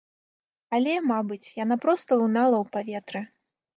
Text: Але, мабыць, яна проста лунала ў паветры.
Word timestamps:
Але, 0.77 0.93
мабыць, 1.11 1.53
яна 1.63 1.75
проста 1.85 2.11
лунала 2.23 2.57
ў 2.65 2.77
паветры. 2.77 3.21